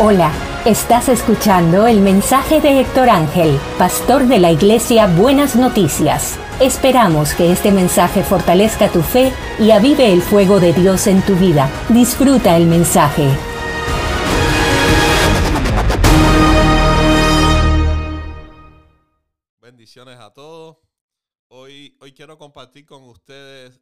Hola, 0.00 0.32
estás 0.64 1.08
escuchando 1.08 1.88
el 1.88 2.00
mensaje 2.00 2.60
de 2.60 2.80
Héctor 2.80 3.10
Ángel, 3.10 3.58
pastor 3.78 4.28
de 4.28 4.38
la 4.38 4.52
iglesia 4.52 5.08
Buenas 5.08 5.56
Noticias. 5.56 6.38
Esperamos 6.60 7.34
que 7.34 7.50
este 7.50 7.72
mensaje 7.72 8.22
fortalezca 8.22 8.92
tu 8.92 9.02
fe 9.02 9.32
y 9.58 9.72
avive 9.72 10.12
el 10.12 10.22
fuego 10.22 10.60
de 10.60 10.72
Dios 10.72 11.08
en 11.08 11.20
tu 11.26 11.34
vida. 11.34 11.68
Disfruta 11.88 12.56
el 12.56 12.66
mensaje. 12.66 13.26
Bendiciones 19.60 20.20
a 20.20 20.32
todos. 20.32 20.76
Hoy, 21.48 21.98
hoy 22.00 22.12
quiero 22.12 22.38
compartir 22.38 22.86
con 22.86 23.02
ustedes 23.02 23.80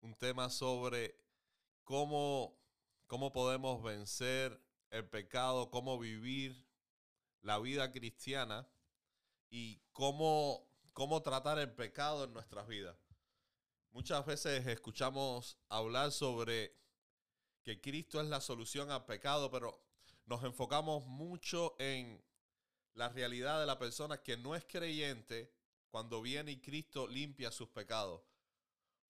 un 0.00 0.14
tema 0.14 0.48
sobre 0.48 1.16
cómo, 1.82 2.56
cómo 3.08 3.32
podemos 3.32 3.82
vencer 3.82 4.64
el 4.90 5.08
pecado, 5.08 5.70
cómo 5.70 5.98
vivir 5.98 6.66
la 7.42 7.58
vida 7.58 7.92
cristiana 7.92 8.68
y 9.50 9.80
cómo, 9.92 10.68
cómo 10.92 11.22
tratar 11.22 11.58
el 11.58 11.72
pecado 11.72 12.24
en 12.24 12.32
nuestras 12.32 12.66
vidas. 12.66 12.96
Muchas 13.92 14.26
veces 14.26 14.66
escuchamos 14.66 15.58
hablar 15.68 16.12
sobre 16.12 16.76
que 17.62 17.80
Cristo 17.80 18.20
es 18.20 18.28
la 18.28 18.40
solución 18.40 18.90
al 18.90 19.06
pecado, 19.06 19.50
pero 19.50 19.80
nos 20.26 20.44
enfocamos 20.44 21.06
mucho 21.06 21.74
en 21.78 22.22
la 22.94 23.08
realidad 23.08 23.60
de 23.60 23.66
la 23.66 23.78
persona 23.78 24.22
que 24.22 24.36
no 24.36 24.54
es 24.54 24.64
creyente 24.64 25.52
cuando 25.90 26.20
viene 26.20 26.52
y 26.52 26.60
Cristo 26.60 27.06
limpia 27.06 27.50
sus 27.50 27.68
pecados. 27.68 28.22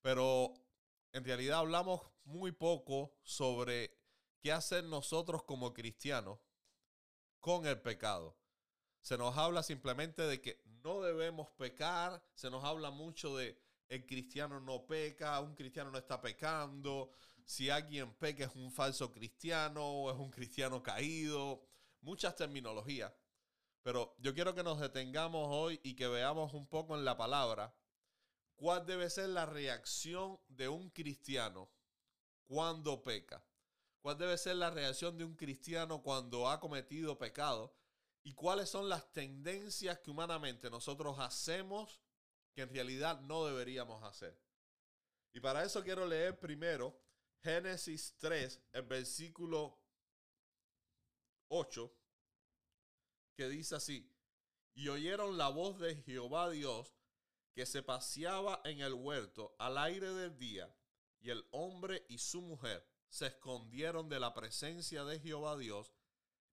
Pero 0.03 0.55
en 1.13 1.25
realidad 1.25 1.61
hablamos 1.61 2.01
muy 2.25 2.53
poco 2.53 3.19
sobre 3.23 4.06
qué 4.47 4.53
hacer 4.53 4.85
nosotros 4.85 5.43
como 5.43 5.75
cristianos 5.75 6.39
con 7.41 7.67
el 7.67 7.81
pecado. 7.81 8.39
Se 9.01 9.19
nos 9.19 9.37
habla 9.37 9.65
simplemente 9.65 10.23
de 10.23 10.41
que 10.41 10.63
no 10.85 11.01
debemos 11.01 11.51
pecar, 11.59 12.23
se 12.33 12.49
nos 12.49 12.63
habla 12.63 12.93
mucho 12.93 13.37
de 13.37 13.61
el 13.89 14.07
cristiano 14.07 14.61
no 14.61 14.87
peca, 14.87 15.41
un 15.41 15.57
cristiano 15.57 15.91
no 15.91 15.99
está 15.99 16.21
pecando, 16.21 17.11
si 17.45 17.71
alguien 17.71 18.15
peca 18.15 18.45
es 18.45 18.55
un 18.55 18.71
falso 18.71 19.11
cristiano 19.11 19.85
o 19.85 20.13
es 20.13 20.17
un 20.17 20.31
cristiano 20.31 20.81
caído, 20.81 21.67
muchas 22.03 22.37
terminologías. 22.37 23.13
Pero 23.83 24.15
yo 24.21 24.33
quiero 24.33 24.55
que 24.55 24.63
nos 24.63 24.79
detengamos 24.79 25.49
hoy 25.51 25.81
y 25.83 25.97
que 25.97 26.07
veamos 26.07 26.55
un 26.55 26.69
poco 26.69 26.97
en 26.97 27.05
la 27.05 27.17
palabra 27.17 27.75
cuál 28.55 28.87
debe 28.87 29.11
ser 29.11 29.31
la 29.31 29.45
reacción 29.45 30.39
de 30.47 30.69
un 30.69 30.91
cristiano 30.91 31.69
cuando 32.47 33.03
peca. 33.03 33.43
¿Cuál 34.07 34.19
debe 34.19 34.39
ser 34.39 34.55
la 34.55 34.71
reacción 34.71 35.19
de 35.19 35.25
un 35.25 35.35
cristiano 35.35 36.01
cuando 36.01 36.49
ha 36.49 36.61
cometido 36.61 37.19
pecado? 37.19 37.75
¿Y 38.23 38.35
cuáles 38.35 38.69
son 38.69 38.89
las 38.89 39.13
tendencias 39.13 39.99
que 39.99 40.13
humanamente 40.13 40.71
nosotros 40.71 41.19
hacemos 41.19 42.01
que 42.55 42.63
en 42.63 42.73
realidad 42.73 43.21
no 43.23 43.45
deberíamos 43.47 44.05
hacer? 44.05 44.41
Y 45.33 45.41
para 45.41 45.65
eso 45.65 45.83
quiero 45.83 46.07
leer 46.07 46.39
primero 46.39 46.97
Génesis 47.43 48.15
3, 48.19 48.61
el 48.75 48.83
versículo 48.83 49.77
8, 51.49 51.93
que 53.35 53.49
dice 53.49 53.75
así, 53.75 54.09
y 54.77 54.87
oyeron 54.87 55.37
la 55.37 55.49
voz 55.49 55.81
de 55.81 55.97
Jehová 55.97 56.49
Dios 56.51 56.95
que 57.57 57.67
se 57.67 57.83
paseaba 57.83 58.61
en 58.63 58.83
el 58.83 58.95
huerto 58.95 59.57
al 59.59 59.77
aire 59.79 60.15
del 60.15 60.39
día, 60.39 60.73
y 61.19 61.31
el 61.31 61.45
hombre 61.51 62.07
y 62.09 62.19
su 62.19 62.41
mujer 62.41 62.87
se 63.09 63.27
escondieron 63.27 64.09
de 64.09 64.21
la 64.21 64.35
presencia 64.35 65.05
de 65.05 65.19
Jehová 65.21 65.57
Dios 65.57 65.93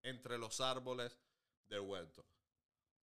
entre 0.01 0.37
los 0.37 0.61
árboles 0.61 1.19
del 1.67 1.81
huerto. 1.81 2.25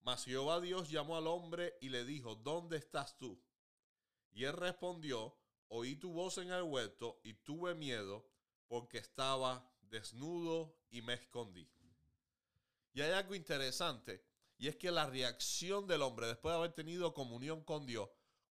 Mas 0.01 0.25
Jehová 0.25 0.61
Dios 0.61 0.89
llamó 0.91 1.17
al 1.17 1.27
hombre 1.27 1.77
y 1.81 1.91
le 1.91 2.05
dijo, 2.05 2.35
¿dónde 2.35 2.79
estás 2.79 3.19
tú? 3.19 3.43
Y 4.33 4.45
él 4.45 4.55
respondió, 4.55 5.37
oí 5.69 5.97
tu 5.97 6.13
voz 6.13 6.39
en 6.39 6.51
el 6.51 6.63
huerto 6.63 7.21
y 7.23 7.35
tuve 7.35 7.75
miedo 7.75 8.27
porque 8.67 8.99
estaba 8.99 9.69
desnudo 9.83 10.79
y 10.91 11.03
me 11.03 11.15
escondí. 11.15 11.69
Y 12.93 13.03
hay 13.03 13.13
algo 13.13 13.35
interesante, 13.35 14.25
y 14.59 14.69
es 14.69 14.77
que 14.77 14.91
la 14.91 15.07
reacción 15.07 15.87
del 15.87 16.03
hombre 16.03 16.27
después 16.27 16.53
de 16.53 16.59
haber 16.59 16.73
tenido 16.73 17.15
comunión 17.15 17.63
con 17.63 17.87
Dios, 17.87 18.11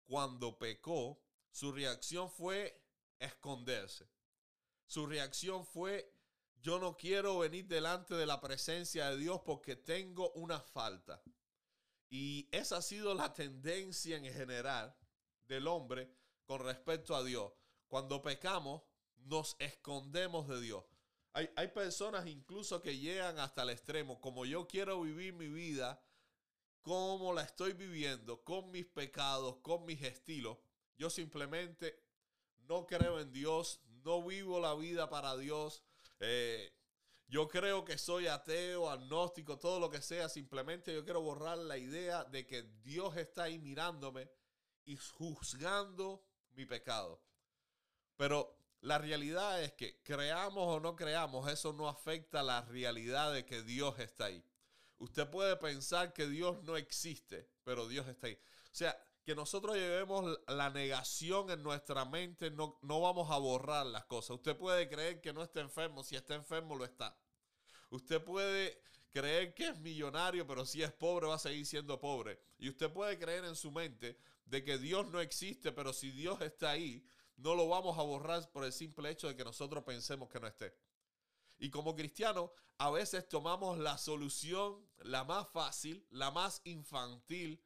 cuando 0.04 0.58
pecó, 0.58 1.22
su 1.50 1.72
reacción 1.72 2.30
fue 2.30 2.82
esconderse. 3.18 4.08
Su 4.92 5.06
reacción 5.06 5.64
fue, 5.64 6.14
yo 6.60 6.78
no 6.78 6.98
quiero 6.98 7.38
venir 7.38 7.66
delante 7.66 8.14
de 8.14 8.26
la 8.26 8.42
presencia 8.42 9.08
de 9.08 9.16
Dios 9.16 9.40
porque 9.42 9.74
tengo 9.74 10.30
una 10.32 10.60
falta. 10.60 11.22
Y 12.10 12.46
esa 12.52 12.76
ha 12.76 12.82
sido 12.82 13.14
la 13.14 13.32
tendencia 13.32 14.18
en 14.18 14.24
general 14.24 14.94
del 15.48 15.66
hombre 15.66 16.14
con 16.44 16.60
respecto 16.60 17.16
a 17.16 17.24
Dios. 17.24 17.54
Cuando 17.88 18.20
pecamos, 18.20 18.82
nos 19.16 19.56
escondemos 19.60 20.46
de 20.46 20.60
Dios. 20.60 20.84
Hay, 21.32 21.48
hay, 21.56 21.68
personas 21.68 22.26
incluso 22.26 22.82
que 22.82 22.98
llegan 22.98 23.38
hasta 23.38 23.62
el 23.62 23.70
extremo, 23.70 24.20
como 24.20 24.44
yo 24.44 24.68
quiero 24.68 25.00
vivir 25.00 25.32
mi 25.32 25.48
vida, 25.48 26.04
como 26.82 27.32
la 27.32 27.44
estoy 27.44 27.72
viviendo, 27.72 28.44
con 28.44 28.70
mis 28.70 28.84
pecados, 28.84 29.56
con 29.62 29.86
mis 29.86 30.02
estilos, 30.02 30.58
yo 30.98 31.08
simplemente 31.08 31.98
no 32.68 32.86
creo 32.86 33.20
en 33.20 33.32
Dios, 33.32 33.80
no 34.04 34.22
vivo 34.22 34.60
la 34.60 34.74
vida 34.74 35.08
para 35.08 35.36
Dios. 35.36 35.82
Eh, 36.20 36.72
yo 37.28 37.48
creo 37.48 37.84
que 37.84 37.96
soy 37.96 38.26
ateo, 38.26 38.90
agnóstico, 38.90 39.58
todo 39.58 39.80
lo 39.80 39.90
que 39.90 40.02
sea. 40.02 40.28
Simplemente 40.28 40.92
yo 40.92 41.04
quiero 41.04 41.22
borrar 41.22 41.58
la 41.58 41.78
idea 41.78 42.24
de 42.24 42.46
que 42.46 42.62
Dios 42.82 43.16
está 43.16 43.44
ahí 43.44 43.58
mirándome 43.58 44.30
y 44.84 44.96
juzgando 44.96 46.24
mi 46.52 46.66
pecado. 46.66 47.22
Pero 48.16 48.58
la 48.82 48.98
realidad 48.98 49.62
es 49.62 49.72
que 49.72 50.02
creamos 50.02 50.66
o 50.66 50.80
no 50.80 50.96
creamos, 50.96 51.50
eso 51.50 51.72
no 51.72 51.88
afecta 51.88 52.42
la 52.42 52.62
realidad 52.62 53.32
de 53.32 53.44
que 53.44 53.62
Dios 53.62 53.98
está 53.98 54.26
ahí. 54.26 54.44
Usted 54.98 55.28
puede 55.30 55.56
pensar 55.56 56.12
que 56.12 56.28
Dios 56.28 56.62
no 56.64 56.76
existe, 56.76 57.48
pero 57.64 57.88
Dios 57.88 58.06
está 58.08 58.26
ahí. 58.26 58.34
O 58.34 58.74
sea, 58.74 58.96
que 59.24 59.34
nosotros 59.34 59.76
llevemos 59.76 60.38
la 60.48 60.70
negación 60.70 61.50
en 61.50 61.62
nuestra 61.62 62.04
mente, 62.04 62.50
no, 62.50 62.78
no 62.82 63.00
vamos 63.00 63.30
a 63.30 63.38
borrar 63.38 63.86
las 63.86 64.04
cosas. 64.04 64.36
Usted 64.36 64.56
puede 64.56 64.88
creer 64.88 65.20
que 65.20 65.32
no 65.32 65.42
está 65.42 65.60
enfermo, 65.60 66.02
si 66.02 66.16
está 66.16 66.34
enfermo 66.34 66.74
lo 66.74 66.84
está. 66.84 67.16
Usted 67.90 68.22
puede 68.22 68.82
creer 69.12 69.54
que 69.54 69.68
es 69.68 69.78
millonario, 69.78 70.46
pero 70.46 70.64
si 70.64 70.82
es 70.82 70.92
pobre 70.92 71.26
va 71.26 71.36
a 71.36 71.38
seguir 71.38 71.66
siendo 71.66 72.00
pobre. 72.00 72.40
Y 72.58 72.68
usted 72.68 72.90
puede 72.90 73.18
creer 73.18 73.44
en 73.44 73.54
su 73.54 73.70
mente 73.70 74.18
de 74.46 74.64
que 74.64 74.78
Dios 74.78 75.06
no 75.08 75.20
existe, 75.20 75.70
pero 75.72 75.92
si 75.92 76.10
Dios 76.10 76.40
está 76.40 76.70
ahí, 76.70 77.04
no 77.36 77.54
lo 77.54 77.68
vamos 77.68 77.98
a 77.98 78.02
borrar 78.02 78.50
por 78.50 78.64
el 78.64 78.72
simple 78.72 79.10
hecho 79.10 79.28
de 79.28 79.36
que 79.36 79.44
nosotros 79.44 79.84
pensemos 79.84 80.28
que 80.28 80.40
no 80.40 80.46
esté. 80.46 80.74
Y 81.58 81.70
como 81.70 81.94
cristianos, 81.94 82.50
a 82.78 82.90
veces 82.90 83.28
tomamos 83.28 83.78
la 83.78 83.98
solución, 83.98 84.84
la 84.98 85.22
más 85.24 85.48
fácil, 85.48 86.04
la 86.10 86.30
más 86.30 86.60
infantil, 86.64 87.62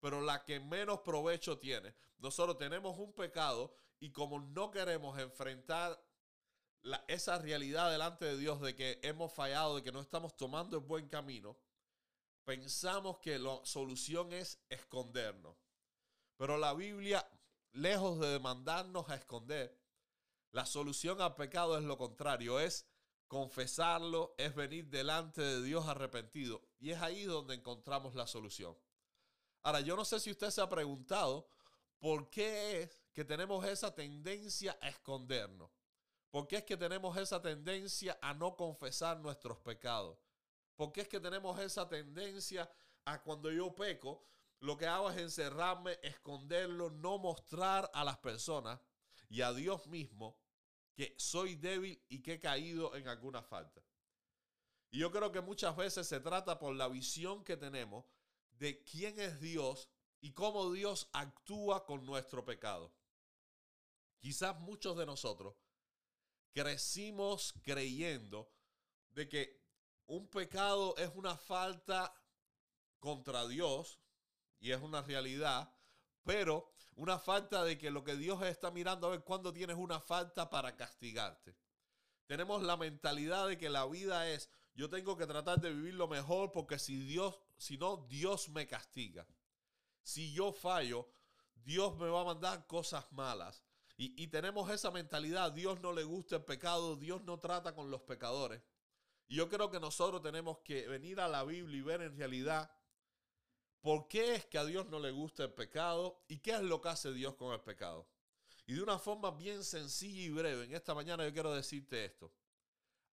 pero 0.00 0.20
la 0.20 0.44
que 0.44 0.60
menos 0.60 1.00
provecho 1.00 1.58
tiene. 1.58 1.94
Nosotros 2.18 2.58
tenemos 2.58 2.98
un 2.98 3.12
pecado 3.12 3.74
y 4.00 4.10
como 4.10 4.40
no 4.40 4.70
queremos 4.70 5.18
enfrentar 5.18 6.00
esa 7.08 7.38
realidad 7.38 7.90
delante 7.90 8.24
de 8.24 8.36
Dios 8.36 8.60
de 8.60 8.74
que 8.74 9.00
hemos 9.02 9.32
fallado, 9.32 9.76
de 9.76 9.82
que 9.82 9.92
no 9.92 10.00
estamos 10.00 10.36
tomando 10.36 10.76
el 10.76 10.84
buen 10.84 11.08
camino, 11.08 11.58
pensamos 12.44 13.18
que 13.18 13.38
la 13.38 13.60
solución 13.64 14.32
es 14.32 14.60
escondernos. 14.68 15.56
Pero 16.36 16.56
la 16.56 16.72
Biblia, 16.72 17.28
lejos 17.72 18.20
de 18.20 18.28
demandarnos 18.28 19.10
a 19.10 19.16
esconder, 19.16 19.76
la 20.52 20.64
solución 20.64 21.20
al 21.20 21.34
pecado 21.34 21.76
es 21.76 21.84
lo 21.84 21.98
contrario, 21.98 22.60
es 22.60 22.86
confesarlo, 23.26 24.34
es 24.38 24.54
venir 24.54 24.88
delante 24.88 25.42
de 25.42 25.62
Dios 25.62 25.86
arrepentido. 25.86 26.62
Y 26.78 26.90
es 26.90 27.02
ahí 27.02 27.24
donde 27.24 27.54
encontramos 27.54 28.14
la 28.14 28.26
solución. 28.26 28.76
Ahora, 29.68 29.80
yo 29.80 29.96
no 29.96 30.04
sé 30.06 30.18
si 30.18 30.30
usted 30.30 30.48
se 30.48 30.62
ha 30.62 30.68
preguntado 30.70 31.46
por 31.98 32.30
qué 32.30 32.80
es 32.80 33.02
que 33.12 33.22
tenemos 33.22 33.62
esa 33.66 33.94
tendencia 33.94 34.78
a 34.80 34.88
escondernos. 34.88 35.70
¿Por 36.30 36.48
qué 36.48 36.56
es 36.56 36.64
que 36.64 36.78
tenemos 36.78 37.14
esa 37.18 37.42
tendencia 37.42 38.18
a 38.22 38.32
no 38.32 38.56
confesar 38.56 39.20
nuestros 39.20 39.58
pecados? 39.58 40.16
¿Por 40.74 40.90
qué 40.90 41.02
es 41.02 41.08
que 41.08 41.20
tenemos 41.20 41.60
esa 41.60 41.86
tendencia 41.86 42.72
a 43.04 43.22
cuando 43.22 43.52
yo 43.52 43.74
peco, 43.74 44.24
lo 44.60 44.74
que 44.78 44.86
hago 44.86 45.10
es 45.10 45.18
encerrarme, 45.18 45.98
esconderlo, 46.02 46.88
no 46.88 47.18
mostrar 47.18 47.90
a 47.92 48.04
las 48.04 48.16
personas 48.16 48.80
y 49.28 49.42
a 49.42 49.52
Dios 49.52 49.86
mismo 49.86 50.38
que 50.94 51.14
soy 51.18 51.56
débil 51.56 52.02
y 52.08 52.22
que 52.22 52.32
he 52.32 52.40
caído 52.40 52.96
en 52.96 53.06
alguna 53.06 53.42
falta? 53.42 53.82
Y 54.90 55.00
yo 55.00 55.12
creo 55.12 55.30
que 55.30 55.42
muchas 55.42 55.76
veces 55.76 56.08
se 56.08 56.20
trata 56.20 56.58
por 56.58 56.74
la 56.74 56.88
visión 56.88 57.44
que 57.44 57.58
tenemos 57.58 58.06
de 58.58 58.82
quién 58.84 59.18
es 59.18 59.40
Dios 59.40 59.88
y 60.20 60.32
cómo 60.32 60.72
Dios 60.72 61.08
actúa 61.12 61.86
con 61.86 62.04
nuestro 62.04 62.44
pecado. 62.44 62.92
Quizás 64.18 64.58
muchos 64.60 64.96
de 64.96 65.06
nosotros 65.06 65.54
crecimos 66.52 67.54
creyendo 67.62 68.50
de 69.10 69.28
que 69.28 69.62
un 70.06 70.28
pecado 70.28 70.96
es 70.96 71.10
una 71.14 71.36
falta 71.36 72.12
contra 72.98 73.46
Dios 73.46 74.00
y 74.58 74.72
es 74.72 74.80
una 74.80 75.02
realidad, 75.02 75.72
pero 76.24 76.74
una 76.96 77.18
falta 77.18 77.62
de 77.62 77.78
que 77.78 77.90
lo 77.92 78.02
que 78.02 78.16
Dios 78.16 78.42
está 78.42 78.70
mirando 78.72 79.06
a 79.06 79.10
ver 79.10 79.22
cuándo 79.22 79.52
tienes 79.52 79.76
una 79.76 80.00
falta 80.00 80.50
para 80.50 80.74
castigarte. 80.74 81.56
Tenemos 82.26 82.62
la 82.62 82.76
mentalidad 82.76 83.46
de 83.46 83.56
que 83.56 83.70
la 83.70 83.86
vida 83.86 84.28
es 84.28 84.50
yo 84.74 84.88
tengo 84.88 85.16
que 85.16 85.26
tratar 85.26 85.60
de 85.60 85.72
vivir 85.72 85.94
lo 85.94 86.06
mejor 86.06 86.52
porque 86.52 86.78
si 86.78 86.98
Dios, 87.00 87.40
si 87.58 87.76
no, 87.76 88.06
Dios 88.08 88.48
me 88.48 88.66
castiga. 88.66 89.26
Si 90.02 90.32
yo 90.32 90.52
fallo, 90.52 91.08
Dios 91.54 91.96
me 91.98 92.08
va 92.08 92.22
a 92.22 92.24
mandar 92.24 92.66
cosas 92.66 93.10
malas. 93.12 93.62
Y, 93.96 94.22
y, 94.22 94.28
tenemos 94.28 94.70
esa 94.70 94.92
mentalidad, 94.92 95.52
Dios 95.52 95.80
no 95.80 95.92
le 95.92 96.04
gusta 96.04 96.36
el 96.36 96.44
pecado, 96.44 96.96
Dios 96.96 97.22
no 97.24 97.40
trata 97.40 97.74
con 97.74 97.90
los 97.90 98.02
pecadores. 98.02 98.62
Y 99.26 99.36
yo 99.36 99.48
creo 99.48 99.70
que 99.70 99.80
nosotros 99.80 100.22
tenemos 100.22 100.58
que 100.60 100.86
venir 100.86 101.20
a 101.20 101.28
la 101.28 101.42
Biblia 101.44 101.78
y 101.78 101.82
ver 101.82 102.02
en 102.02 102.16
realidad 102.16 102.70
por 103.80 104.08
qué 104.08 104.36
es 104.36 104.46
que 104.46 104.58
a 104.58 104.64
Dios 104.64 104.86
no 104.88 105.00
le 105.00 105.10
gusta 105.10 105.44
el 105.44 105.52
pecado 105.52 106.24
y 106.28 106.38
qué 106.38 106.52
es 106.52 106.62
lo 106.62 106.80
que 106.80 106.88
hace 106.88 107.12
Dios 107.12 107.34
con 107.34 107.52
el 107.52 107.60
pecado. 107.60 108.08
Y 108.66 108.74
de 108.74 108.82
una 108.82 108.98
forma 108.98 109.30
bien 109.32 109.64
sencilla 109.64 110.22
y 110.22 110.30
breve, 110.30 110.64
en 110.64 110.74
esta 110.74 110.94
mañana 110.94 111.24
yo 111.24 111.32
quiero 111.32 111.54
decirte 111.54 112.04
esto. 112.04 112.32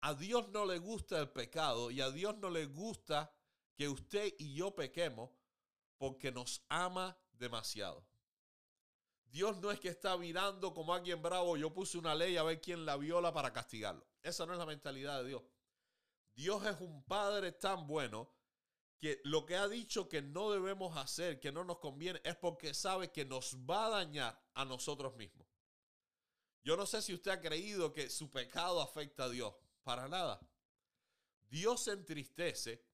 A 0.01 0.15
Dios 0.15 0.49
no 0.49 0.67
le 0.67 0.79
gusta 0.79 1.21
el 1.21 1.31
pecado 1.31 1.91
y 1.91 2.01
a 2.01 2.11
Dios 2.11 2.37
no 2.39 2.51
le 2.51 2.67
gusta 2.67 3.33
que 3.83 3.89
usted 3.89 4.33
y 4.39 4.55
yo 4.55 4.73
pequemos 4.77 5.29
porque 5.99 6.31
nos 6.31 6.65
ama 6.69 7.19
demasiado. 7.33 8.07
Dios 9.25 9.59
no 9.59 9.73
es 9.73 9.81
que 9.81 9.89
está 9.89 10.17
mirando 10.17 10.73
como 10.73 10.95
alguien 10.95 11.21
bravo, 11.21 11.57
yo 11.57 11.75
puse 11.75 11.99
una 11.99 12.15
ley 12.15 12.37
a 12.37 12.45
ver 12.45 12.61
quién 12.61 12.87
la 12.87 12.97
viola 12.97 13.33
para 13.33 13.53
castigarlo. 13.53 14.07
Esa 14.23 14.47
no 14.47 14.53
es 14.53 14.59
la 14.61 14.67
mentalidad 14.67 15.21
de 15.21 15.31
Dios. 15.31 15.43
Dios 16.33 16.65
es 16.65 16.81
un 16.81 17.03
padre 17.03 17.51
tan 17.51 17.89
bueno 17.89 18.33
que 19.01 19.21
lo 19.25 19.45
que 19.45 19.57
ha 19.57 19.67
dicho 19.67 20.09
que 20.09 20.23
no 20.23 20.53
debemos 20.53 20.97
hacer, 20.97 21.41
que 21.41 21.51
no 21.51 21.65
nos 21.65 21.79
conviene, 21.79 22.21
es 22.23 22.37
porque 22.37 22.75
sabe 22.75 23.11
que 23.11 23.25
nos 23.25 23.57
va 23.69 23.87
a 23.87 23.91
dañar 23.91 24.41
a 24.55 24.65
nosotros 24.65 25.17
mismos. 25.17 25.49
Yo 26.63 26.77
no 26.77 26.87
sé 26.87 27.03
si 27.03 27.15
usted 27.15 27.33
ha 27.33 27.41
creído 27.41 27.93
que 27.93 28.09
su 28.09 28.31
pecado 28.31 28.81
afecta 28.81 29.25
a 29.25 29.29
Dios. 29.29 29.53
Para 29.83 30.07
nada. 30.07 30.39
Dios 31.51 31.83
se 31.83 31.91
entristece, 31.91 32.92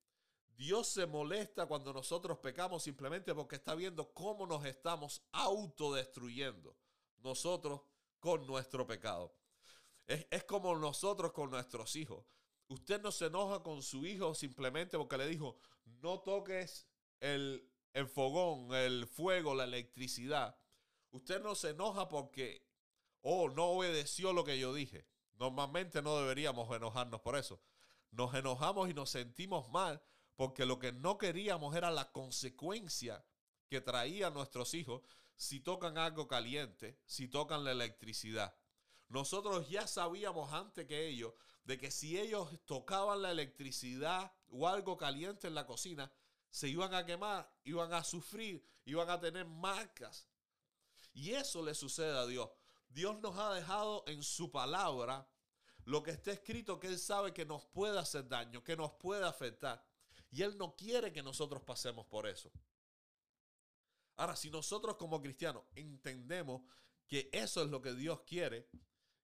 Dios 0.59 0.89
se 0.89 1.07
molesta 1.07 1.67
cuando 1.67 1.93
nosotros 1.93 2.37
pecamos 2.39 2.83
simplemente 2.83 3.33
porque 3.33 3.55
está 3.55 3.77
viendo 3.77 4.13
cómo 4.13 4.45
nos 4.45 4.65
estamos 4.65 5.23
autodestruyendo 5.31 6.77
nosotros 7.19 7.83
con 8.19 8.45
nuestro 8.45 8.85
pecado. 8.85 9.33
Es, 10.05 10.27
es 10.29 10.43
como 10.43 10.75
nosotros 10.77 11.31
con 11.33 11.53
nuestros 11.53 11.95
hijos. 11.95 12.27
Usted 12.67 13.01
no 13.01 13.13
se 13.13 13.27
enoja 13.27 13.63
con 13.63 13.85
su 13.85 14.05
hijo 14.05 14.35
simplemente 14.35 14.99
porque 14.99 15.17
le 15.17 15.29
dijo, 15.29 15.61
no 15.85 16.23
toques 16.23 16.89
el, 17.21 17.71
fogón, 18.13 18.75
el 18.75 19.07
fuego, 19.07 19.55
la 19.55 19.63
electricidad. 19.63 20.59
Usted 21.13 21.41
no 21.41 21.55
se 21.55 21.71
enoja 21.71 22.09
porque, 22.09 22.67
oh, 23.21 23.49
no 23.49 23.67
obedeció 23.67 24.33
lo 24.33 24.43
que 24.43 24.59
yo 24.59 24.75
dije. 24.75 25.07
Normalmente 25.35 26.03
no 26.03 26.19
deberíamos 26.19 26.75
enojarnos 26.77 27.21
por 27.21 27.37
eso. 27.37 27.63
Nos 28.11 28.35
enojamos 28.35 28.91
y 28.91 28.95
nos 28.95 29.11
sentimos 29.11 29.71
mal 29.71 30.03
porque 30.39 30.65
lo 30.65 30.79
que 30.79 30.93
no 30.93 31.19
queríamos 31.19 31.75
era 31.75 31.91
la 31.91 32.13
consecuencia 32.13 33.25
que 33.69 33.81
traían 33.81 34.35
nuestros 34.35 34.73
hijos 34.73 35.03
si 35.35 35.59
tocan 35.59 35.99
algo 35.99 36.29
caliente, 36.29 36.97
si 37.07 37.27
tocan 37.27 37.65
la 37.65 37.73
electricidad. 37.73 38.55
Nosotros 39.09 39.69
ya 39.69 39.89
sabíamos 39.89 40.53
antes 40.53 40.87
que 40.87 41.09
ellos 41.09 41.35
de 41.65 41.77
que 41.77 41.91
si 41.91 42.21
ellos 42.21 42.51
tocaban 42.67 43.21
la 43.21 43.33
electricidad 43.33 44.33
o 44.47 44.69
algo 44.69 44.97
caliente 44.97 45.49
en 45.49 45.57
la 45.57 45.67
cocina, 45.67 46.09
se 46.51 46.69
iban 46.69 46.95
a 46.95 47.05
quemar, 47.05 47.51
iban 47.65 47.93
a 47.93 48.05
sufrir, 48.05 48.65
iban 48.85 49.11
a 49.11 49.19
tener 49.19 49.45
marcas. 49.45 50.29
Y 51.15 51.33
eso 51.33 51.65
le 51.65 51.75
sucede 51.75 52.17
a 52.17 52.27
Dios. 52.27 52.49
Dios 52.91 53.19
nos 53.19 53.37
ha 53.37 53.53
dejado 53.55 54.05
en 54.07 54.23
su 54.23 54.53
palabra 54.53 55.29
lo 55.85 56.01
que 56.05 56.13
está 56.13 56.31
escrito 56.31 56.79
que 56.79 56.87
Él 56.87 56.99
sabe 57.01 57.35
que 57.35 57.45
nos 57.45 57.65
puede 57.65 57.99
hacer 57.99 58.29
daño, 58.29 58.63
que 58.63 58.77
nos 58.77 58.93
puede 58.93 59.27
afectar. 59.27 59.88
Y 60.31 60.43
Él 60.43 60.57
no 60.59 60.77
quiere 60.77 61.13
que 61.13 61.23
nosotros 61.23 61.63
pasemos 61.63 62.07
por 62.07 62.27
eso. 62.27 62.51
Ahora, 64.17 64.37
si 64.37 64.51
nosotros 64.51 64.97
como 64.97 65.21
cristianos 65.21 65.65
entendemos 65.75 66.63
que 67.07 67.31
eso 67.33 67.63
es 67.63 67.71
lo 67.71 67.81
que 67.81 67.95
Dios 67.95 68.21
quiere, 68.27 68.69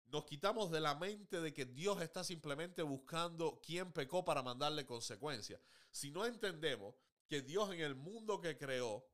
nos 0.07 0.25
quitamos 0.25 0.71
de 0.71 0.81
la 0.81 0.95
mente 0.95 1.41
de 1.41 1.53
que 1.53 1.65
Dios 1.65 2.01
está 2.01 2.23
simplemente 2.23 2.83
buscando 2.83 3.61
quién 3.61 3.93
pecó 3.93 4.25
para 4.25 4.43
mandarle 4.43 4.87
consecuencias. 4.87 5.61
Si 5.91 6.11
no 6.11 6.25
entendemos 6.25 6.95
que 7.27 7.43
Dios 7.43 7.73
en 7.73 7.81
el 7.81 7.97
mundo 7.97 8.41
que 8.41 8.57
creó, 8.57 9.05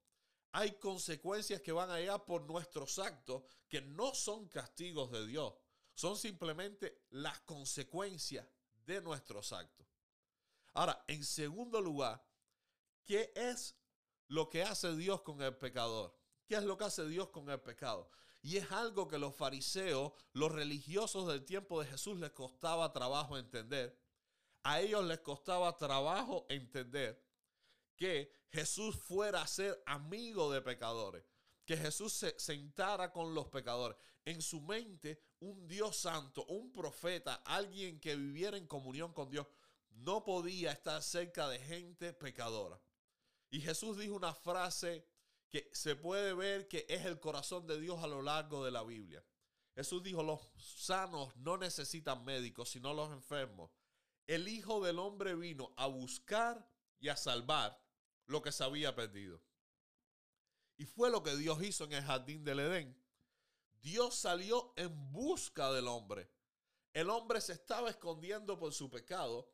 hay 0.52 0.72
consecuencias 0.72 1.60
que 1.60 1.72
van 1.72 1.90
a 1.90 1.98
llegar 1.98 2.25
por 2.25 2.43
nuestros 2.43 2.98
actos 2.98 3.43
que 3.69 3.81
no 3.81 4.14
son 4.14 4.48
castigos 4.48 5.10
de 5.10 5.26
Dios, 5.26 5.54
son 5.94 6.16
simplemente 6.16 7.04
las 7.10 7.40
consecuencias 7.40 8.46
de 8.84 9.00
nuestros 9.00 9.52
actos. 9.52 9.86
Ahora, 10.75 11.05
en 11.08 11.25
segundo 11.25 11.81
lugar, 11.81 12.25
¿qué 13.05 13.32
es 13.34 13.76
lo 14.28 14.49
que 14.49 14.62
hace 14.62 14.94
Dios 14.96 15.22
con 15.22 15.43
el 15.43 15.56
pecador? 15.56 16.17
¿Qué 16.46 16.56
es 16.56 16.62
lo 16.64 16.76
que 16.76 16.84
hace 16.84 17.06
Dios 17.06 17.28
con 17.31 17.50
el 17.50 17.61
pecado? 17.61 18.11
Y 18.43 18.56
es 18.56 18.70
algo 18.72 19.06
que 19.06 19.19
los 19.19 19.34
fariseos, 19.34 20.12
los 20.32 20.50
religiosos 20.50 21.28
del 21.28 21.44
tiempo 21.44 21.81
de 21.81 21.88
Jesús 21.88 22.19
les 22.19 22.31
costaba 22.31 22.93
trabajo 22.93 23.37
entender. 23.37 23.99
A 24.62 24.81
ellos 24.81 25.05
les 25.05 25.20
costaba 25.20 25.76
trabajo 25.76 26.46
entender 26.49 27.22
que 27.96 28.32
Jesús 28.50 28.96
fuera 28.96 29.43
a 29.43 29.46
ser 29.46 29.82
amigo 29.87 30.50
de 30.50 30.62
pecadores, 30.62 31.22
que 31.64 31.76
Jesús 31.76 32.12
se 32.12 32.38
sentara 32.38 33.12
con 33.12 33.34
los 33.34 33.49
pecadores. 33.49 33.96
En 34.25 34.40
su 34.40 34.61
mente, 34.61 35.20
un 35.40 35.67
Dios 35.69 35.96
santo, 35.96 36.44
un 36.46 36.72
profeta, 36.72 37.37
alguien 37.44 38.00
que 38.00 38.17
viviera 38.17 38.56
en 38.56 38.67
comunión 38.67 39.12
con 39.12 39.31
Dios, 39.31 39.46
no 39.90 40.25
podía 40.25 40.72
estar 40.72 41.02
cerca 41.02 41.48
de 41.48 41.58
gente 41.58 42.12
pecadora. 42.12 42.81
Y 43.50 43.60
Jesús 43.60 43.98
dijo 43.98 44.14
una 44.14 44.34
frase 44.34 45.06
que 45.48 45.69
se 45.72 45.96
puede 45.96 46.32
ver 46.34 46.69
que 46.69 46.87
es 46.88 47.04
el 47.04 47.19
corazón 47.19 47.66
de 47.66 47.81
Dios 47.81 48.02
a 48.02 48.06
lo 48.06 48.22
largo 48.22 48.64
de 48.64 48.70
la 48.70 48.82
Biblia. 48.82 49.25
Jesús 49.75 50.02
dijo, 50.02 50.22
los 50.22 50.40
sanos 50.56 51.37
no 51.37 51.56
necesitan 51.56 52.25
médicos, 52.25 52.70
sino 52.70 52.94
los 52.94 53.10
enfermos. 53.12 53.70
El 54.26 54.46
Hijo 54.46 54.81
del 54.84 54.98
Hombre 54.98 55.34
vino 55.34 55.72
a 55.76 55.86
buscar 55.86 56.69
y 57.00 57.08
a 57.08 57.17
salvar 57.17 57.82
lo 58.26 58.43
que 58.43 58.53
se 58.53 58.62
había 58.62 58.94
perdido. 58.94 59.43
Y 60.76 60.84
fue 60.86 61.10
lo 61.10 61.22
que 61.22 61.36
Dios 61.36 61.62
hizo 61.62 61.84
en 61.84 61.94
el 61.94 62.05
jardín 62.05 62.44
del 62.44 62.60
Edén. 62.60 62.96
Dios 63.82 64.15
salió 64.15 64.72
en 64.76 65.12
busca 65.12 65.72
del 65.72 65.88
hombre. 65.88 66.31
El 66.93 67.10
hombre 67.10 67.41
se 67.41 67.53
estaba 67.53 67.91
escondiendo 67.91 68.58
por 68.58 68.72
su 68.72 68.91
pecado 68.91 69.50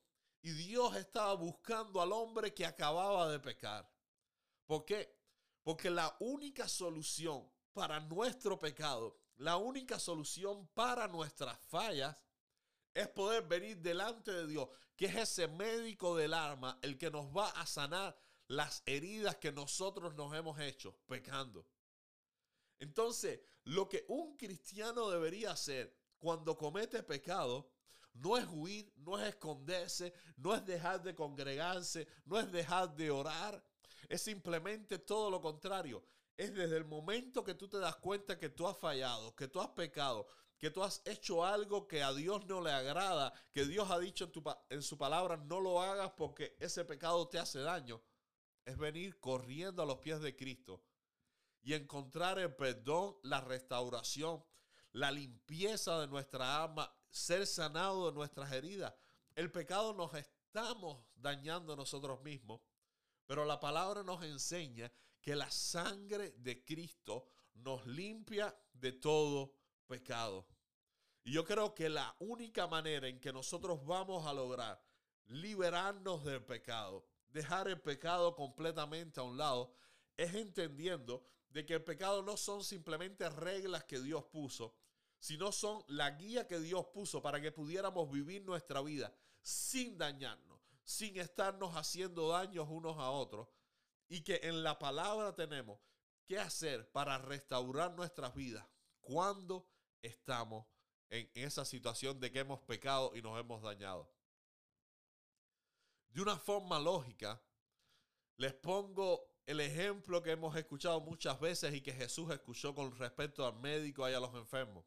y 0.46 0.52
Dios 0.52 0.94
estaba 0.94 1.34
buscando 1.34 2.00
al 2.00 2.12
hombre 2.12 2.54
que 2.54 2.64
acababa 2.64 3.28
de 3.28 3.40
pecar. 3.40 3.90
¿Por 4.64 4.84
qué? 4.84 5.12
Porque 5.64 5.90
la 5.90 6.16
única 6.20 6.68
solución 6.68 7.50
para 7.72 7.98
nuestro 7.98 8.56
pecado, 8.56 9.18
la 9.38 9.56
única 9.56 9.98
solución 9.98 10.68
para 10.68 11.08
nuestras 11.08 11.58
fallas, 11.58 12.22
es 12.94 13.08
poder 13.08 13.42
venir 13.42 13.78
delante 13.78 14.30
de 14.30 14.46
Dios, 14.46 14.68
que 14.94 15.06
es 15.06 15.16
ese 15.16 15.48
médico 15.48 16.14
del 16.14 16.32
alma, 16.32 16.78
el 16.80 16.96
que 16.96 17.10
nos 17.10 17.26
va 17.36 17.50
a 17.50 17.66
sanar 17.66 18.16
las 18.46 18.84
heridas 18.86 19.38
que 19.38 19.50
nosotros 19.50 20.14
nos 20.14 20.32
hemos 20.32 20.60
hecho 20.60 20.96
pecando. 21.08 21.66
Entonces, 22.78 23.40
lo 23.64 23.88
que 23.88 24.04
un 24.06 24.36
cristiano 24.36 25.10
debería 25.10 25.50
hacer 25.50 25.92
cuando 26.20 26.56
comete 26.56 27.02
pecado 27.02 27.68
no 28.20 28.36
es 28.36 28.46
huir, 28.50 28.92
no 28.96 29.18
es 29.18 29.28
esconderse, 29.28 30.12
no 30.36 30.54
es 30.54 30.64
dejar 30.64 31.02
de 31.02 31.14
congregarse, 31.14 32.06
no 32.24 32.38
es 32.38 32.50
dejar 32.50 32.94
de 32.94 33.10
orar, 33.10 33.62
es 34.08 34.22
simplemente 34.22 34.98
todo 34.98 35.30
lo 35.30 35.40
contrario. 35.40 36.04
Es 36.36 36.54
desde 36.54 36.76
el 36.76 36.84
momento 36.84 37.42
que 37.42 37.54
tú 37.54 37.66
te 37.68 37.78
das 37.78 37.96
cuenta 37.96 38.38
que 38.38 38.50
tú 38.50 38.68
has 38.68 38.76
fallado, 38.76 39.34
que 39.34 39.48
tú 39.48 39.60
has 39.60 39.68
pecado, 39.68 40.26
que 40.58 40.70
tú 40.70 40.82
has 40.82 41.00
hecho 41.06 41.44
algo 41.44 41.86
que 41.86 42.02
a 42.02 42.12
Dios 42.12 42.46
no 42.46 42.60
le 42.60 42.70
agrada, 42.70 43.32
que 43.52 43.64
Dios 43.64 43.90
ha 43.90 43.98
dicho 43.98 44.30
en, 44.34 44.76
en 44.76 44.82
su 44.82 44.98
palabra, 44.98 45.36
no 45.36 45.60
lo 45.60 45.80
hagas 45.80 46.12
porque 46.16 46.56
ese 46.60 46.84
pecado 46.84 47.26
te 47.28 47.38
hace 47.38 47.60
daño 47.60 48.02
es 48.66 48.76
venir 48.76 49.18
corriendo 49.20 49.82
a 49.82 49.86
los 49.86 49.98
pies 49.98 50.20
de 50.20 50.36
Cristo 50.36 50.82
y 51.62 51.72
encontrar 51.74 52.38
el 52.38 52.54
perdón, 52.54 53.16
la 53.22 53.40
restauración, 53.40 54.44
la 54.92 55.10
limpieza 55.10 56.00
de 56.00 56.08
nuestra 56.08 56.64
alma, 56.64 56.92
ser 57.16 57.46
sanado 57.46 58.06
de 58.06 58.12
nuestras 58.12 58.52
heridas. 58.52 58.92
El 59.34 59.50
pecado 59.50 59.94
nos 59.94 60.12
estamos 60.14 61.02
dañando 61.16 61.74
nosotros 61.74 62.22
mismos, 62.22 62.60
pero 63.26 63.44
la 63.44 63.58
palabra 63.58 64.02
nos 64.02 64.22
enseña 64.22 64.92
que 65.20 65.34
la 65.34 65.50
sangre 65.50 66.32
de 66.38 66.64
Cristo 66.64 67.26
nos 67.54 67.86
limpia 67.86 68.54
de 68.72 68.92
todo 68.92 69.54
pecado. 69.86 70.46
Y 71.24 71.32
yo 71.32 71.44
creo 71.44 71.74
que 71.74 71.88
la 71.88 72.14
única 72.20 72.66
manera 72.66 73.08
en 73.08 73.18
que 73.18 73.32
nosotros 73.32 73.84
vamos 73.84 74.26
a 74.26 74.32
lograr 74.32 74.80
liberarnos 75.26 76.22
del 76.22 76.44
pecado, 76.44 77.04
dejar 77.30 77.66
el 77.66 77.80
pecado 77.80 78.36
completamente 78.36 79.18
a 79.18 79.24
un 79.24 79.36
lado, 79.36 79.72
es 80.16 80.34
entendiendo 80.34 81.24
de 81.48 81.64
que 81.64 81.74
el 81.74 81.82
pecado 81.82 82.22
no 82.22 82.36
son 82.36 82.62
simplemente 82.62 83.28
reglas 83.30 83.84
que 83.84 84.00
Dios 84.00 84.24
puso, 84.26 84.74
sino 85.26 85.50
son 85.50 85.82
la 85.88 86.12
guía 86.12 86.46
que 86.46 86.60
Dios 86.60 86.86
puso 86.94 87.20
para 87.20 87.40
que 87.40 87.50
pudiéramos 87.50 88.08
vivir 88.08 88.44
nuestra 88.44 88.80
vida 88.80 89.12
sin 89.42 89.98
dañarnos, 89.98 90.60
sin 90.84 91.16
estarnos 91.16 91.74
haciendo 91.74 92.28
daños 92.28 92.68
unos 92.70 92.96
a 92.96 93.10
otros, 93.10 93.48
y 94.06 94.20
que 94.20 94.38
en 94.44 94.62
la 94.62 94.78
palabra 94.78 95.34
tenemos 95.34 95.80
qué 96.26 96.38
hacer 96.38 96.92
para 96.92 97.18
restaurar 97.18 97.92
nuestras 97.96 98.36
vidas 98.36 98.64
cuando 99.00 99.68
estamos 100.00 100.64
en 101.10 101.28
esa 101.34 101.64
situación 101.64 102.20
de 102.20 102.30
que 102.30 102.38
hemos 102.38 102.60
pecado 102.60 103.10
y 103.16 103.20
nos 103.20 103.36
hemos 103.40 103.60
dañado. 103.60 104.08
De 106.10 106.22
una 106.22 106.38
forma 106.38 106.78
lógica, 106.78 107.42
les 108.36 108.54
pongo 108.54 109.28
el 109.44 109.58
ejemplo 109.58 110.22
que 110.22 110.30
hemos 110.30 110.54
escuchado 110.54 111.00
muchas 111.00 111.40
veces 111.40 111.74
y 111.74 111.80
que 111.80 111.92
Jesús 111.92 112.30
escuchó 112.30 112.76
con 112.76 112.96
respecto 112.96 113.44
al 113.44 113.58
médico 113.58 114.08
y 114.08 114.14
a 114.14 114.20
los 114.20 114.32
enfermos. 114.32 114.84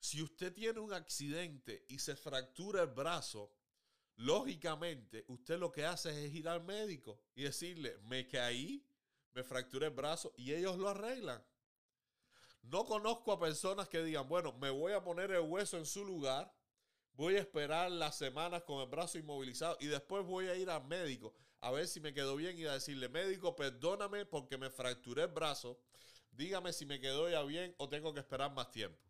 Si 0.00 0.22
usted 0.22 0.52
tiene 0.52 0.80
un 0.80 0.92
accidente 0.92 1.84
y 1.88 1.98
se 1.98 2.16
fractura 2.16 2.82
el 2.82 2.88
brazo, 2.88 3.52
lógicamente 4.16 5.24
usted 5.28 5.58
lo 5.58 5.70
que 5.70 5.84
hace 5.84 6.26
es 6.26 6.34
ir 6.34 6.48
al 6.48 6.64
médico 6.64 7.20
y 7.34 7.42
decirle, 7.42 7.98
me 8.04 8.26
caí, 8.26 8.84
me 9.34 9.44
fracturé 9.44 9.86
el 9.86 9.92
brazo 9.92 10.32
y 10.36 10.52
ellos 10.52 10.78
lo 10.78 10.88
arreglan. 10.88 11.44
No 12.62 12.84
conozco 12.84 13.32
a 13.32 13.38
personas 13.38 13.88
que 13.88 14.02
digan, 14.02 14.28
bueno, 14.28 14.52
me 14.54 14.70
voy 14.70 14.92
a 14.92 15.04
poner 15.04 15.30
el 15.30 15.40
hueso 15.40 15.76
en 15.76 15.86
su 15.86 16.04
lugar, 16.04 16.52
voy 17.12 17.36
a 17.36 17.40
esperar 17.40 17.90
las 17.90 18.16
semanas 18.16 18.62
con 18.62 18.80
el 18.80 18.88
brazo 18.88 19.18
inmovilizado 19.18 19.76
y 19.80 19.86
después 19.86 20.24
voy 20.26 20.48
a 20.48 20.56
ir 20.56 20.70
al 20.70 20.84
médico 20.86 21.34
a 21.60 21.70
ver 21.70 21.86
si 21.86 22.00
me 22.00 22.14
quedó 22.14 22.36
bien 22.36 22.58
y 22.58 22.64
a 22.64 22.72
decirle, 22.72 23.08
médico, 23.08 23.54
perdóname 23.54 24.24
porque 24.24 24.56
me 24.56 24.70
fracturé 24.70 25.24
el 25.24 25.28
brazo, 25.28 25.78
dígame 26.32 26.72
si 26.72 26.86
me 26.86 27.00
quedó 27.00 27.28
ya 27.28 27.42
bien 27.42 27.74
o 27.76 27.88
tengo 27.88 28.14
que 28.14 28.20
esperar 28.20 28.52
más 28.52 28.70
tiempo. 28.70 29.09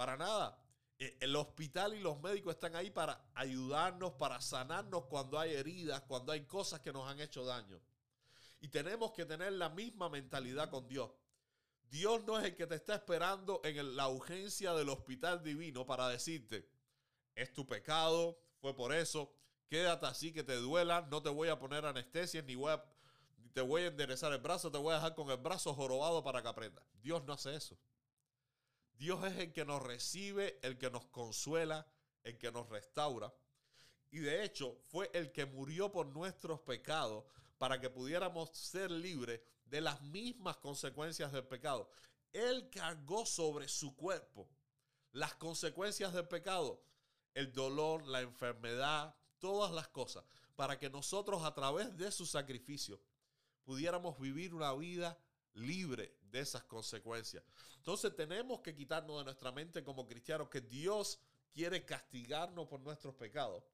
Para 0.00 0.16
nada. 0.16 0.58
E, 0.98 1.18
el 1.20 1.36
hospital 1.36 1.92
y 1.92 2.00
los 2.00 2.18
médicos 2.22 2.54
están 2.54 2.74
ahí 2.74 2.88
para 2.88 3.22
ayudarnos, 3.34 4.12
para 4.12 4.40
sanarnos 4.40 5.04
cuando 5.10 5.38
hay 5.38 5.52
heridas, 5.52 6.00
cuando 6.08 6.32
hay 6.32 6.46
cosas 6.46 6.80
que 6.80 6.90
nos 6.90 7.06
han 7.06 7.20
hecho 7.20 7.44
daño. 7.44 7.78
Y 8.62 8.68
tenemos 8.68 9.12
que 9.12 9.26
tener 9.26 9.52
la 9.52 9.68
misma 9.68 10.08
mentalidad 10.08 10.70
con 10.70 10.88
Dios. 10.88 11.10
Dios 11.90 12.24
no 12.24 12.38
es 12.38 12.46
el 12.46 12.56
que 12.56 12.66
te 12.66 12.76
está 12.76 12.94
esperando 12.94 13.60
en 13.62 13.94
la 13.94 14.08
urgencia 14.08 14.72
del 14.72 14.88
hospital 14.88 15.44
divino 15.44 15.84
para 15.84 16.08
decirte, 16.08 16.66
es 17.34 17.52
tu 17.52 17.66
pecado, 17.66 18.40
fue 18.58 18.74
por 18.74 18.94
eso, 18.94 19.30
quédate 19.68 20.06
así 20.06 20.32
que 20.32 20.42
te 20.42 20.56
duela, 20.56 21.06
no 21.10 21.22
te 21.22 21.28
voy 21.28 21.50
a 21.50 21.58
poner 21.58 21.84
anestesia, 21.84 22.40
ni 22.40 22.54
voy 22.54 22.72
te 23.52 23.60
voy 23.60 23.82
a 23.82 23.88
enderezar 23.88 24.32
el 24.32 24.40
brazo, 24.40 24.70
te 24.70 24.78
voy 24.78 24.92
a 24.92 24.94
dejar 24.94 25.14
con 25.14 25.28
el 25.28 25.36
brazo 25.36 25.74
jorobado 25.74 26.24
para 26.24 26.40
que 26.40 26.48
aprendas. 26.48 26.86
Dios 27.02 27.22
no 27.26 27.34
hace 27.34 27.54
eso. 27.54 27.76
Dios 29.00 29.24
es 29.24 29.38
el 29.38 29.50
que 29.50 29.64
nos 29.64 29.82
recibe, 29.82 30.60
el 30.60 30.76
que 30.76 30.90
nos 30.90 31.06
consuela, 31.06 31.86
el 32.22 32.36
que 32.36 32.52
nos 32.52 32.68
restaura. 32.68 33.32
Y 34.10 34.18
de 34.18 34.44
hecho 34.44 34.76
fue 34.88 35.10
el 35.14 35.32
que 35.32 35.46
murió 35.46 35.90
por 35.90 36.04
nuestros 36.08 36.60
pecados 36.60 37.24
para 37.56 37.80
que 37.80 37.88
pudiéramos 37.88 38.50
ser 38.50 38.90
libres 38.90 39.40
de 39.64 39.80
las 39.80 40.02
mismas 40.02 40.58
consecuencias 40.58 41.32
del 41.32 41.46
pecado. 41.46 41.88
Él 42.30 42.68
cargó 42.68 43.24
sobre 43.24 43.68
su 43.68 43.96
cuerpo 43.96 44.46
las 45.12 45.34
consecuencias 45.36 46.12
del 46.12 46.28
pecado, 46.28 46.84
el 47.32 47.54
dolor, 47.54 48.06
la 48.06 48.20
enfermedad, 48.20 49.16
todas 49.38 49.72
las 49.72 49.88
cosas, 49.88 50.26
para 50.56 50.78
que 50.78 50.90
nosotros 50.90 51.42
a 51.42 51.54
través 51.54 51.96
de 51.96 52.12
su 52.12 52.26
sacrificio 52.26 53.00
pudiéramos 53.64 54.20
vivir 54.20 54.52
una 54.52 54.74
vida 54.74 55.18
libre 55.54 56.19
de 56.30 56.40
esas 56.40 56.62
consecuencias. 56.64 57.42
Entonces 57.76 58.14
tenemos 58.14 58.60
que 58.60 58.74
quitarnos 58.74 59.18
de 59.18 59.24
nuestra 59.24 59.52
mente 59.52 59.82
como 59.82 60.06
cristianos 60.06 60.48
que 60.48 60.60
Dios 60.60 61.18
quiere 61.52 61.84
castigarnos 61.84 62.68
por 62.68 62.80
nuestros 62.80 63.14
pecados 63.14 63.64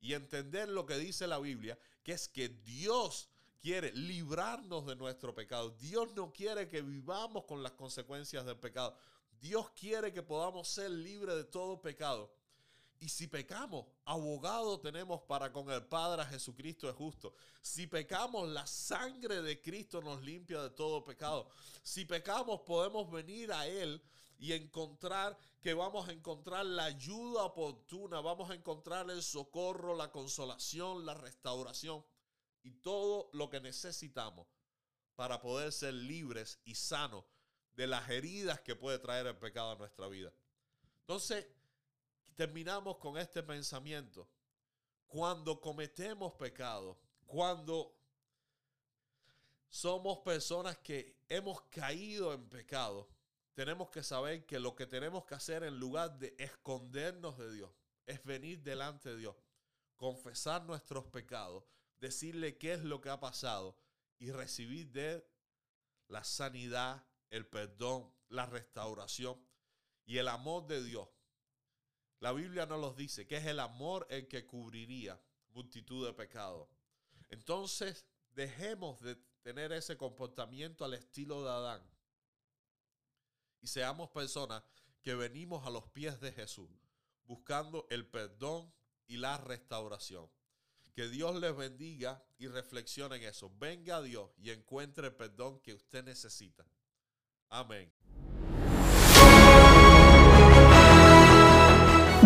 y 0.00 0.14
entender 0.14 0.68
lo 0.68 0.86
que 0.86 0.96
dice 0.96 1.26
la 1.26 1.38
Biblia, 1.38 1.78
que 2.02 2.12
es 2.12 2.28
que 2.28 2.48
Dios 2.48 3.28
quiere 3.60 3.92
librarnos 3.92 4.86
de 4.86 4.96
nuestro 4.96 5.34
pecado. 5.34 5.70
Dios 5.70 6.14
no 6.14 6.32
quiere 6.32 6.68
que 6.68 6.82
vivamos 6.82 7.44
con 7.44 7.62
las 7.62 7.72
consecuencias 7.72 8.44
del 8.46 8.56
pecado. 8.56 8.96
Dios 9.40 9.70
quiere 9.70 10.12
que 10.12 10.22
podamos 10.22 10.68
ser 10.68 10.90
libres 10.90 11.36
de 11.36 11.44
todo 11.44 11.80
pecado. 11.80 12.32
Y 13.00 13.08
si 13.08 13.28
pecamos, 13.28 13.86
abogado 14.04 14.80
tenemos 14.80 15.22
para 15.22 15.52
con 15.52 15.70
el 15.70 15.84
Padre 15.86 16.22
a 16.22 16.26
Jesucristo 16.26 16.88
es 16.88 16.96
justo. 16.96 17.34
Si 17.62 17.86
pecamos, 17.86 18.48
la 18.48 18.66
sangre 18.66 19.40
de 19.40 19.60
Cristo 19.60 20.00
nos 20.00 20.20
limpia 20.22 20.62
de 20.62 20.70
todo 20.70 21.04
pecado. 21.04 21.48
Si 21.82 22.04
pecamos, 22.04 22.62
podemos 22.62 23.08
venir 23.10 23.52
a 23.52 23.66
Él 23.68 24.02
y 24.38 24.52
encontrar 24.52 25.38
que 25.60 25.74
vamos 25.74 26.08
a 26.08 26.12
encontrar 26.12 26.66
la 26.66 26.84
ayuda 26.84 27.44
oportuna, 27.44 28.20
vamos 28.20 28.50
a 28.50 28.54
encontrar 28.54 29.10
el 29.10 29.22
socorro, 29.22 29.96
la 29.96 30.10
consolación, 30.10 31.06
la 31.06 31.14
restauración 31.14 32.04
y 32.62 32.72
todo 32.72 33.30
lo 33.32 33.48
que 33.48 33.60
necesitamos 33.60 34.46
para 35.14 35.40
poder 35.40 35.72
ser 35.72 35.94
libres 35.94 36.60
y 36.64 36.74
sanos 36.74 37.24
de 37.74 37.86
las 37.86 38.08
heridas 38.10 38.60
que 38.60 38.76
puede 38.76 38.98
traer 38.98 39.26
el 39.26 39.36
pecado 39.36 39.72
a 39.72 39.76
nuestra 39.76 40.08
vida. 40.08 40.32
Entonces, 41.00 41.46
terminamos 42.38 42.98
con 42.98 43.18
este 43.18 43.42
pensamiento. 43.42 44.30
Cuando 45.08 45.60
cometemos 45.60 46.34
pecado, 46.34 46.96
cuando 47.26 47.92
somos 49.68 50.18
personas 50.18 50.78
que 50.78 51.18
hemos 51.28 51.62
caído 51.62 52.32
en 52.32 52.48
pecado, 52.48 53.08
tenemos 53.54 53.90
que 53.90 54.04
saber 54.04 54.46
que 54.46 54.60
lo 54.60 54.76
que 54.76 54.86
tenemos 54.86 55.24
que 55.24 55.34
hacer 55.34 55.64
en 55.64 55.80
lugar 55.80 56.16
de 56.16 56.36
escondernos 56.38 57.36
de 57.38 57.52
Dios 57.52 57.72
es 58.06 58.22
venir 58.22 58.62
delante 58.62 59.08
de 59.08 59.16
Dios, 59.16 59.34
confesar 59.96 60.64
nuestros 60.64 61.06
pecados, 61.06 61.64
decirle 61.98 62.56
qué 62.56 62.74
es 62.74 62.84
lo 62.84 63.00
que 63.00 63.10
ha 63.10 63.18
pasado 63.18 63.76
y 64.20 64.30
recibir 64.30 64.92
de 64.92 65.28
la 66.06 66.22
sanidad, 66.22 67.04
el 67.30 67.48
perdón, 67.48 68.08
la 68.28 68.46
restauración 68.46 69.44
y 70.06 70.18
el 70.18 70.28
amor 70.28 70.68
de 70.68 70.84
Dios. 70.84 71.08
La 72.20 72.32
Biblia 72.32 72.66
nos 72.66 72.80
los 72.80 72.96
dice 72.96 73.26
que 73.26 73.36
es 73.36 73.46
el 73.46 73.60
amor 73.60 74.06
el 74.10 74.26
que 74.26 74.46
cubriría 74.46 75.20
multitud 75.50 76.06
de 76.06 76.12
pecados. 76.12 76.68
Entonces, 77.28 78.06
dejemos 78.32 79.00
de 79.00 79.16
tener 79.42 79.72
ese 79.72 79.96
comportamiento 79.96 80.84
al 80.84 80.94
estilo 80.94 81.44
de 81.44 81.50
Adán 81.50 81.82
y 83.60 83.66
seamos 83.66 84.10
personas 84.10 84.62
que 85.02 85.14
venimos 85.14 85.66
a 85.66 85.70
los 85.70 85.86
pies 85.88 86.20
de 86.20 86.32
Jesús 86.32 86.68
buscando 87.24 87.86
el 87.90 88.06
perdón 88.06 88.72
y 89.06 89.18
la 89.18 89.36
restauración. 89.38 90.28
Que 90.94 91.08
Dios 91.08 91.36
les 91.36 91.56
bendiga 91.56 92.24
y 92.38 92.48
reflexione 92.48 93.16
en 93.16 93.24
eso. 93.24 93.52
Venga 93.58 94.02
Dios 94.02 94.30
y 94.38 94.50
encuentre 94.50 95.08
el 95.08 95.14
perdón 95.14 95.60
que 95.60 95.74
usted 95.74 96.02
necesita. 96.02 96.66
Amén. 97.50 97.92